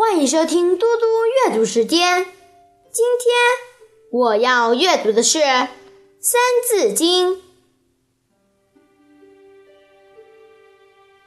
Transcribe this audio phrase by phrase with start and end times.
[0.00, 2.24] 欢迎收听嘟嘟阅读时间。
[2.90, 3.34] 今天
[4.10, 5.38] 我要阅读的是
[6.18, 7.34] 《三字经》。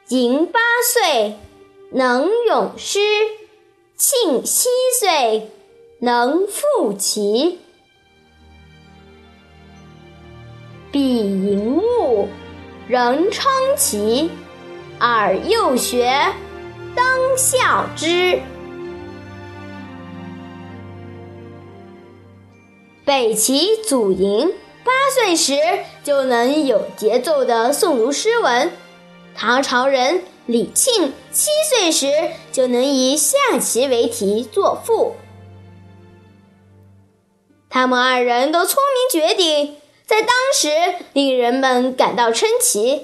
[0.08, 1.36] 寅八岁，
[1.92, 2.98] 能咏诗；
[3.96, 4.68] 庆七
[4.98, 5.52] 岁，
[6.00, 7.60] 能赋棋。
[10.90, 12.28] 比寅物，
[12.88, 14.32] 人称奇。
[14.98, 16.12] 尔幼学，
[16.96, 18.42] 当效之。
[23.04, 24.50] 北齐祖寅
[24.82, 25.58] 八岁时
[26.02, 28.72] 就能有节奏的诵读诗文，
[29.36, 35.16] 唐朝人李庆七岁时就能以下棋为题作赋。
[37.68, 43.02] 他们二人都聪明绝顶，在当时令人们感到称奇。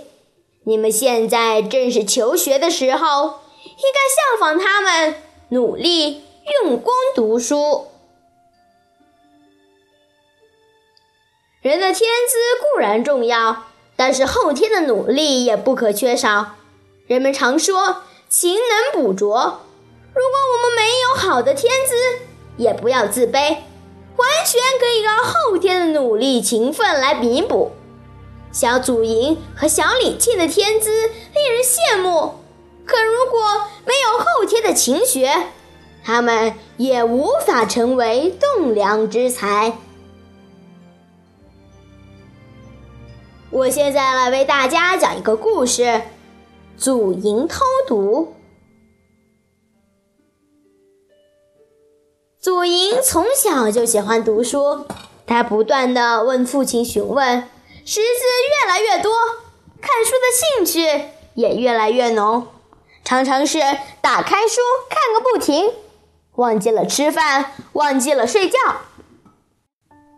[0.64, 5.14] 你们现在正是求学的时候，应该效仿他们，
[5.50, 6.22] 努力
[6.62, 7.88] 用功读书。
[11.62, 16.52] 人的天资固然重要，但是后天的努力也不可缺少。
[17.06, 19.60] 人们常说“勤能补拙”，
[20.14, 21.94] 如果我们没有好的天资，
[22.56, 23.32] 也不要自卑，
[24.16, 27.72] 完全可以靠后天的努力勤奋来弥补。
[28.50, 32.36] 小祖莹和小李庆的天资令人羡慕，
[32.86, 35.30] 可如果没有后天的勤学，
[36.02, 39.76] 他们也无法成为栋梁之才。
[43.52, 46.02] 我现在来为大家讲一个故事：
[46.76, 48.36] 祖莹偷读。
[52.40, 54.86] 祖莹从小就喜欢读书，
[55.26, 57.48] 他不断的问父亲询问，
[57.84, 58.24] 识字
[58.62, 59.12] 越来越多，
[59.80, 62.46] 看书的兴趣也越来越浓，
[63.04, 63.58] 常常是
[64.00, 65.72] 打开书看个不停，
[66.36, 68.58] 忘记了吃饭，忘记了睡觉。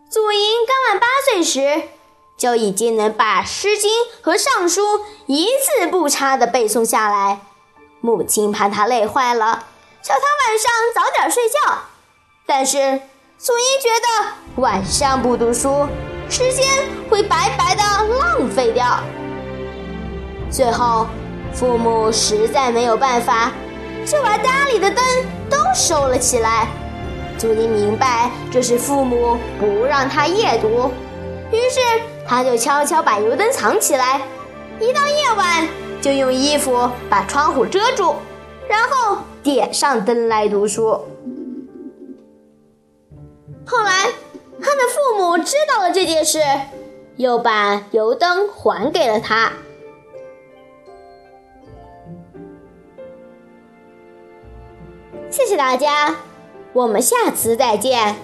[0.07, 1.89] 祖莹刚满八岁时。
[2.37, 3.89] 就已经能把《诗经》
[4.21, 4.81] 和《尚书》
[5.27, 7.41] 一字不差地背诵下来。
[8.01, 9.65] 母亲怕他累坏了，
[10.01, 11.55] 叫他晚上早点睡觉。
[12.45, 12.77] 但是
[13.37, 15.87] 祖英觉得晚上不读书，
[16.29, 16.67] 时间
[17.09, 17.83] 会白白的
[18.17, 18.99] 浪费掉。
[20.51, 21.07] 最后，
[21.53, 23.51] 父母实在没有办法，
[24.05, 25.03] 就把家里的灯
[25.49, 26.67] 都收了起来。
[27.37, 30.91] 祖英明白这是父母不让他夜读，
[31.53, 31.79] 于是。
[32.25, 34.21] 他就悄悄把油灯藏起来，
[34.79, 35.67] 一到夜晚
[36.01, 38.15] 就用衣服把窗户遮住，
[38.67, 40.99] 然后点上灯来读书。
[43.67, 44.05] 后来，
[44.61, 46.39] 他的父母知道了这件事，
[47.17, 49.51] 又把油灯还给了他。
[55.29, 56.15] 谢谢大家，
[56.71, 58.15] 我们下次再见。